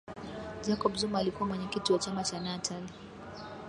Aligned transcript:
jacob 0.61 0.95
zuma 0.97 1.19
alikuwa 1.19 1.49
mwenyekiti 1.49 1.93
wa 1.93 1.99
chama 1.99 2.23
cha 2.23 2.39
natal 2.41 2.83